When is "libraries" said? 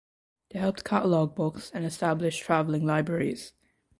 2.87-3.53